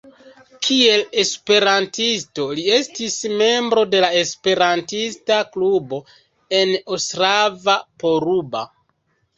Kiel 0.67 1.03
esperantisto 1.23 2.45
li 2.61 2.65
estis 2.79 3.19
membro 3.43 3.85
de 3.93 4.01
la 4.07 4.11
esperantista 4.23 5.41
klubo 5.55 6.03
en 6.65 6.77
Ostrava-Poruba. 6.99 8.67